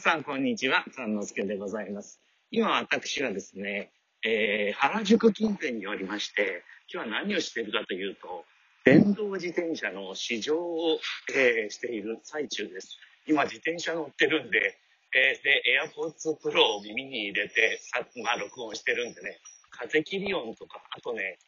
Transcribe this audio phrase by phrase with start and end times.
[0.00, 0.82] さん、こんにちは。
[0.92, 2.22] 三之助でございます。
[2.50, 3.92] 今、私はですね、
[4.24, 8.46] えー、原宿近辺におりまして、今日は何をしているかというと、
[8.86, 10.98] 電動自転車の試乗を、
[11.34, 12.96] えーしている最中です。
[13.26, 14.78] 今、自転車乗ってるんで、
[15.14, 19.38] えーで、AirPods Pro を耳に入れて、さまあ、録音してるんでね、
[19.70, 21.38] 風切り音とか、あとね、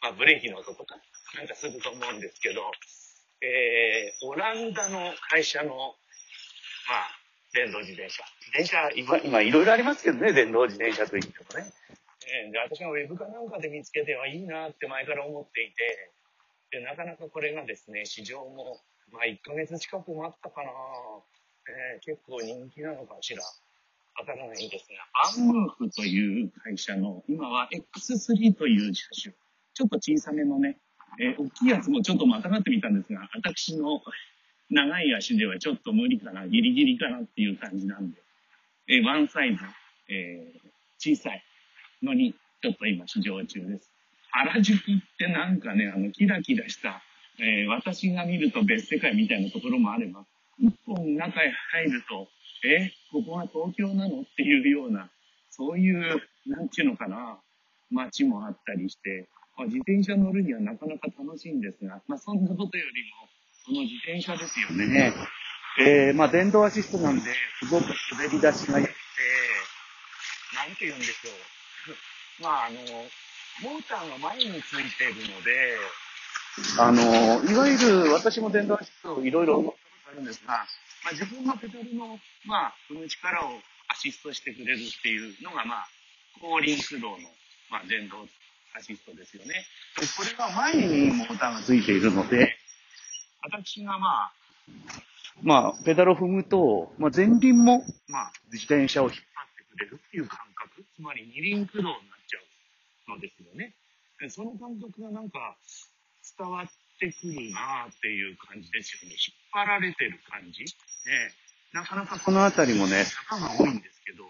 [0.00, 0.94] まあ、ブレーキの音とか、
[1.34, 2.70] なんかすると思うんですけど、
[3.42, 5.96] えー、オランダの会社の、
[6.88, 7.25] まあ、
[7.56, 8.22] 電動自転車。
[8.52, 11.72] 自転車、今、今いろいろありますけどね、電動自転車といってもね。
[12.28, 16.12] えーで、私がウェブかなんかで見つけてはいいなって前から思っていて、
[16.70, 23.42] で、なかなかこれがですね、市場も、まあ、1ヶ月近く待ったかな、えー結構人気なのかしら。
[24.18, 29.34] わからないんですが、アンムーフという会社の、今は X3 という車種。
[29.74, 30.78] ちょっと小さめのね、
[31.20, 34.02] えー大きいやつもちょっとまたがってみたんですが、私の
[34.70, 38.18] 長い足ではちょっと無理かな、ギリギリかなっていう感じなんで、
[38.88, 39.62] えーワンサイズ、
[40.08, 40.66] えー
[40.98, 41.42] 小さい
[42.02, 43.90] のに、ちょっと今試乗中です。
[44.30, 44.80] 原宿っ
[45.18, 47.02] てなんかね、あの、キラキラした、
[47.38, 50.24] えー私が見ると別世界みたいなところもあれば、
[50.58, 52.28] 一本中へ入ると、
[52.64, 55.10] えここが東京なのっていうような、
[55.50, 57.38] そういう、なんていうのかな、
[57.90, 63.28] 街もあったりして、まあ、自転車乗るにはなかなか楽しいんですが、まあそんなことよりも、
[63.66, 65.12] この自転車ですよね。
[65.80, 67.22] えー、まあ電動アシストなんで、
[67.58, 68.94] すごく滑り出しが良くて、
[70.54, 71.30] なんて言うんでしょ
[71.90, 71.96] う。
[72.42, 72.78] まああの、
[73.62, 75.78] モーターが前についているので、
[76.78, 80.54] あの、いわゆる私も電動アシストをいろいろ乗ったことあるんですが、
[81.02, 85.88] まあ、自分のペダルの、まあ、踏む力をアシストしてくれるっていうのが、まあ、
[86.40, 87.18] 後輪駆動の、
[87.68, 88.28] まあ、電動
[88.74, 89.66] アシストですよね。
[90.00, 92.56] でこれが前にモーターがついているので、
[93.46, 94.32] 私がまあ、
[95.42, 99.22] まあ、ペダルを踏むと、まあ、前輪も、まあ、自転車を引っ張っ
[99.56, 102.38] てくれるっていう感覚、つまり二輪駆動になっちゃ
[103.08, 103.74] うのですよね。
[104.30, 105.56] その感覚がなんか
[106.38, 106.66] 伝わっ
[106.98, 109.14] てくるなっていう感じですよね。
[109.14, 110.64] 引っ張られてる感じ。
[110.64, 111.30] ね、
[111.72, 114.24] なかなかこの辺りもね、坂が多いんですけど、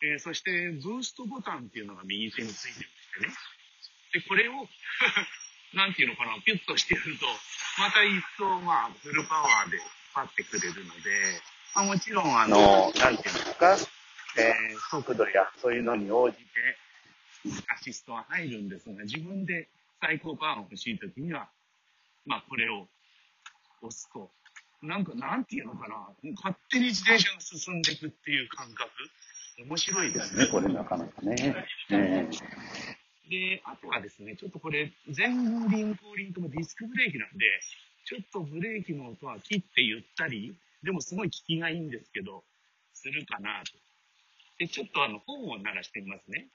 [0.00, 2.86] えーそしてブーストボタンっていうのが右手について
[3.20, 3.34] まし
[4.14, 4.22] てね。
[4.22, 4.52] で、これを、
[5.74, 7.26] なんていうのかな、ピュッとしてると、
[7.78, 11.10] また一層、まあ、フルパワーで引っ張ってくれるので、
[11.74, 13.76] まあ、もちろん、あの、なんていうんですか、
[14.36, 16.42] えー速度やそういうのに応じて、
[17.68, 19.68] アシストは入るんですが、自分で
[20.00, 21.48] 最高パワーが欲しいときには、
[22.26, 22.86] まあ、これを
[23.82, 24.30] 押すと、
[24.82, 28.90] なんか、なんていうのかな、勝手に自転車が進んでいくっていう感覚、
[29.66, 31.36] 面白いですね、これなかなかね。
[31.90, 32.28] え
[33.28, 37.46] で、あとはですね、ちょっとこれ、前輪後輪ともディスクブレーキなんで、
[38.04, 42.44] ちょっとブレーキの音は切ってゆったり、でもすごい効きがいいんですけど、
[42.92, 43.72] するかなと。
[44.58, 46.48] で、ちょっとあの、本を鳴らしてみますね。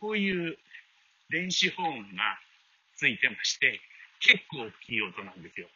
[0.00, 0.56] こういう
[1.30, 2.38] 電子ホーンが
[2.96, 3.80] ついてまして、
[4.20, 5.68] 結構大きい音なんですよ。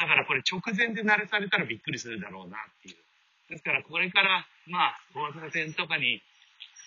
[0.00, 2.96] だからこれ直前で鳴らされたらびっくりするだろうなっていう。
[3.50, 6.22] ですからこれから、まあ、交差点とかに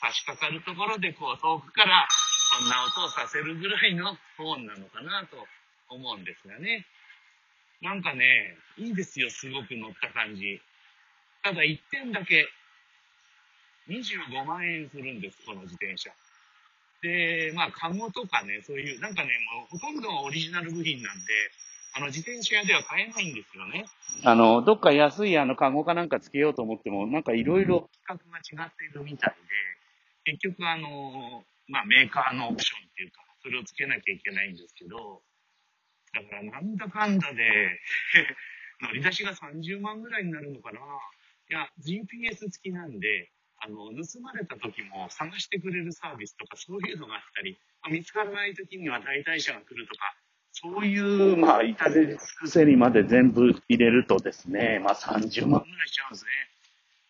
[0.02, 2.08] 差し掛かるところで、こう遠くから
[2.58, 5.38] こんな音をさせるぐらいのホーンなのかなと
[5.90, 6.86] 思うんですがね。
[7.82, 10.60] なんかね、いいですよ、すごく乗った感じ。
[11.44, 12.50] ただ一点だけ、
[13.90, 16.12] 25万円するんです、この自転車。
[17.02, 21.34] で、まあ、カゴとかね、そういう、なんかね、もうほとんどがオリジナル部品なんで、
[21.94, 23.86] あの、自転車屋では買えないんですよね。
[24.24, 29.38] あの、どっか安いあの、カゴかなんかつけようと思っても、なんかいろいろ規格が違っているみたいで、
[30.24, 35.22] 結局あの、まあ、メーカーのオプションっていうか、それをつけなきゃいけないんですけど、
[36.14, 37.80] だからなんだかんだで、
[38.82, 40.80] 乗り出しが30万ぐらいになるのかな。
[41.50, 50.16] いや、GPS 付きなんで、あの、盗まれた時も探してくれるサービスとかそういうのがあったり、見つからない時には代替者が来るとか、
[50.52, 56.32] そういう、まあ、至れり尽くせりまで全部入れるとですね、まあ30万ぐらいしちゃうんですね。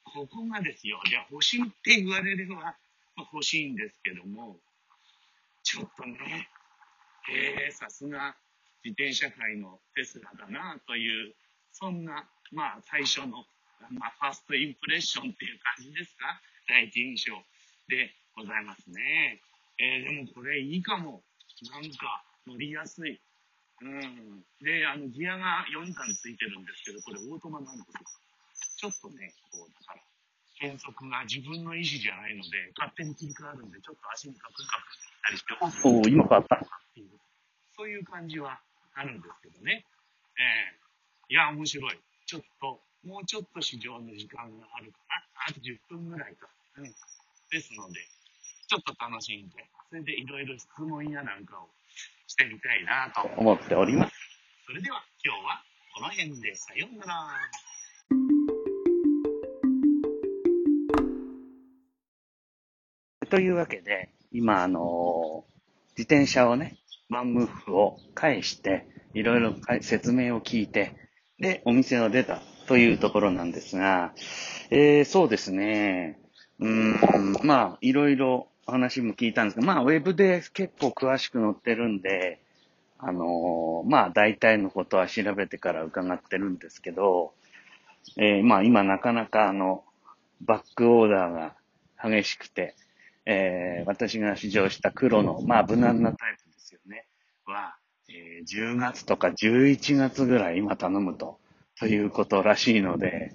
[0.04, 1.02] ここがですよ。
[1.06, 2.76] じゃあ欲しいって言われれば、ま
[3.22, 4.60] あ、欲しいんですけども、
[5.64, 6.50] ちょっとね、
[7.30, 8.36] え、さすが
[8.84, 11.36] 自転車界のテスラだなという、
[11.72, 13.46] そんな、まあ最初の、
[13.92, 16.42] まあファーストインプレッションっていう感じですか？
[16.68, 17.34] 第一印象
[17.88, 19.42] でございますね。
[19.80, 21.24] えー、でもこれいいかも。
[21.72, 23.22] なんか乗りやすい。
[23.82, 24.44] うん。
[24.62, 28.02] で、あの、ギアが4段ついてるんですけど、これオートマなんですよ。
[28.78, 29.34] ちょっとね、
[30.62, 35.58] 変速が自分の意思じゃないので、勝手に切り替わるんで、ちょっと足にカクンカクンってったりして、
[35.90, 37.10] おお、今変わったのかっていう、
[37.76, 38.62] そういう感じは
[38.94, 39.86] あるんですけどね。
[40.38, 40.82] ええ
[41.30, 41.98] いや、面白い。
[42.26, 45.50] ちょっともうちょっと試乗の時間があるかな。
[45.50, 46.48] あと10分ぐらいか。
[46.78, 46.84] うん。
[46.84, 48.00] ですので、
[48.68, 51.70] ちょっと楽しんで、それでいろいろ質問やなんかを
[52.28, 54.14] してみたいなと思っております。
[54.66, 55.64] それでは今日は
[55.96, 57.52] この辺でさようなら。
[63.32, 65.46] というわけで、今、あの
[65.98, 66.76] 自転車をね、
[67.10, 70.98] ワンムーフを返して、いろいろ説明を聞いて、
[71.40, 74.14] で、お店を出たというところなんですが、
[74.70, 76.20] えー、そうですね。
[76.60, 77.00] うん、
[77.44, 82.42] まあ、いろいろ話も聞いたんですけど、まあ、ウェブで結構詳しく載ってるんで、
[83.00, 87.32] あのー、まあ、大体のことは調べてから伺ってるんですけど、
[88.18, 89.86] えー、まあ、今なかなかあの、
[90.42, 91.56] バックオーダーが
[92.04, 92.76] 激しくて、
[93.26, 97.06] えー、私が試乗した黒の、まあ、無難なタイプですよね、
[97.46, 97.76] は、
[98.10, 101.40] えー、10月とか11月ぐらい今頼むと、
[101.80, 103.34] ということらしいので、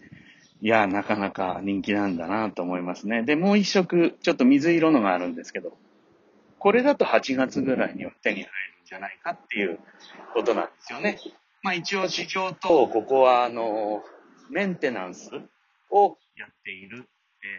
[0.61, 3.23] いや、なかなか人気なんだなと思いますね。
[3.23, 5.77] で、もう一色、ちょっと水色のがあるんですけど、
[6.59, 8.49] これだと8月ぐらいには手に入る
[8.83, 9.79] んじゃないかっていう
[10.33, 11.19] ことなんですよね。
[11.63, 14.03] まあ一応市場と、ここはあの、
[14.51, 15.31] メンテナンス
[15.91, 17.09] をやっている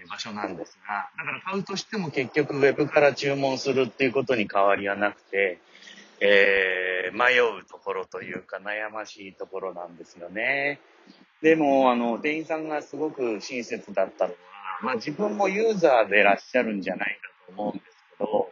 [0.01, 5.59] えー、場所なんですが、だから買うとしても結局ウェブから注文するっていうことに変わりはなくて、
[6.19, 10.79] えー、迷うところというか悩ましいところなんですよね。
[11.41, 14.37] でも、あの、店員さんがすごく親切だったのは、
[14.81, 18.51] まあ自分もユーザーでいらっしゃるんじゃないかと思うんですけど、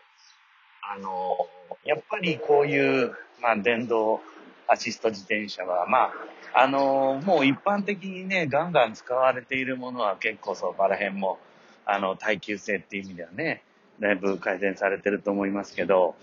[0.94, 1.38] あの、
[1.84, 4.22] やっぱりこういう、まあ電動
[4.68, 6.14] アシスト自転車は、まあ、
[6.54, 11.38] あのー、もう一般的にね、ガンガン使われているものは結構そこら辺も、
[11.86, 13.64] あの、耐久性っていう意味ではね、
[14.00, 16.16] だいぶ改善されてると思いますけど、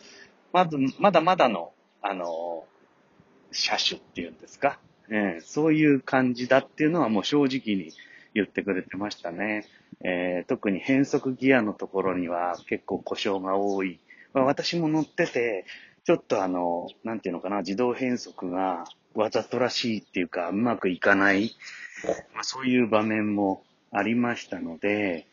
[0.53, 4.79] まず、まだまだの、あのー、車種っていうんですか、
[5.09, 7.93] えー、そういう感じだっていうのはもう正直に
[8.35, 9.67] 言ってくれてましたね。
[10.05, 14.01] えー、特に変速ギアのところには結構故障が多い。
[14.33, 15.67] まあ、私も乗ってて、
[16.05, 18.85] ちょっとあの、なんていうのかな、自動変速が
[19.15, 21.55] わざとらしいっていうか、うまくいかない、
[22.35, 23.63] まあ、そういう場面も
[23.93, 25.27] ありましたので、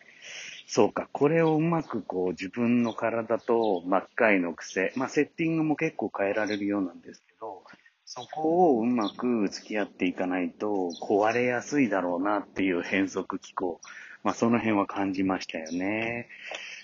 [0.67, 7.63] そうか、これをうまくこう自分の体と真っ赤いの癖、まあセッティングも結構変えられるようなんですけど、
[8.05, 13.81] そこをうまく付き合っていかないと壊れやすいだろうなっていう変則機構。
[14.23, 16.27] まあその辺は感じましたよね。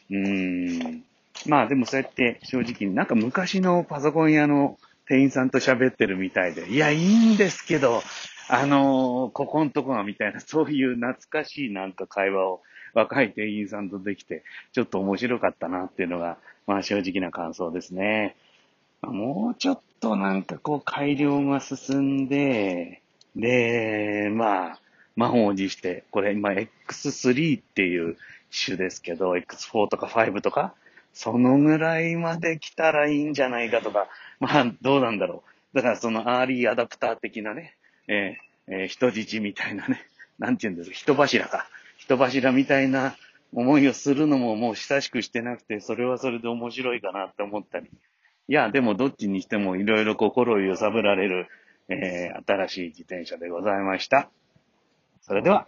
[0.09, 1.03] うーん。
[1.47, 4.77] まあでもそうやって正直になんか昔のパソコン屋の
[5.07, 8.01] 店員さんと喋ってるみたいで、いや、いいんですけど、
[8.47, 12.61] あのー、ここんとこがみたいな、そういう懐かしいなんか会話を
[12.93, 18.35] 若い店員さんとできて、ちょっと面白かったなっていうのが、まあ正直な感想ですね。
[19.01, 23.01] もうちょっとなんかこう改良が進んで、
[23.35, 24.79] で、まあ、
[25.15, 28.17] 満を持して、これ今 X3 っていう
[28.65, 30.73] 種ですけど、X4 とか5とか、
[31.15, 34.09] そのぐらいまで来たらいいんじゃないかとか、
[34.39, 35.75] まあ、どうなんだろう。
[35.75, 37.75] だからそのアーリーアダプター的なね、
[38.07, 40.05] えー、えー、人質みたいなね、
[40.37, 41.67] なんて言うんですか、人柱か。
[41.97, 43.15] 人柱みたいな
[43.53, 47.89] 思いをするのももう親しくしてなくて、それはそれで面白いかなって思ったり。
[48.47, 51.47] いや、でもどっちにしてもいろいろ心を揺さぶられる、
[51.87, 54.29] えー、新しい自転車でございました。
[55.21, 55.65] それでは、